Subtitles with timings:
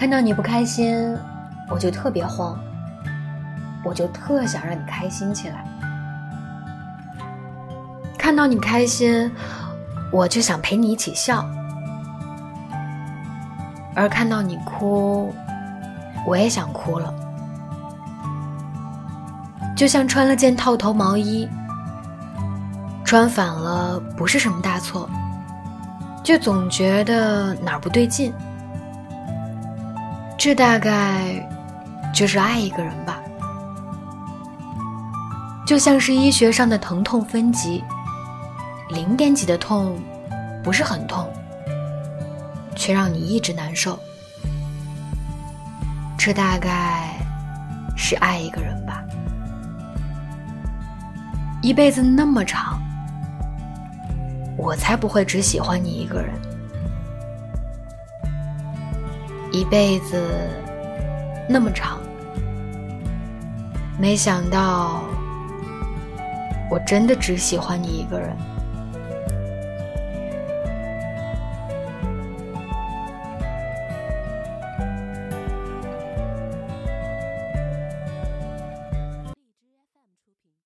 [0.00, 1.14] 看到你不开心，
[1.68, 2.58] 我就特别慌，
[3.84, 5.62] 我就特想让你开心起来。
[8.16, 9.30] 看到你开心，
[10.10, 11.44] 我就想陪你一起笑；
[13.94, 15.34] 而看到你哭，
[16.26, 17.14] 我也想哭了。
[19.76, 21.46] 就像穿了件套头毛衣，
[23.04, 25.06] 穿反了不是什么大错，
[26.24, 28.32] 就总觉得哪儿不对劲。
[30.42, 31.46] 这大概
[32.14, 33.20] 就是爱一个人吧，
[35.66, 37.84] 就像是医学上的疼痛分级，
[38.88, 40.00] 零点几的痛
[40.64, 41.30] 不是很痛，
[42.74, 43.98] 却让你一直难受。
[46.16, 47.18] 这大概
[47.94, 49.04] 是爱一个人吧。
[51.60, 52.80] 一辈子那么长，
[54.56, 56.32] 我才不会只喜欢你一个人。
[59.52, 60.22] 一辈子
[61.48, 61.98] 那么长，
[63.98, 65.02] 没想到
[66.70, 68.36] 我真的只喜欢你一个人。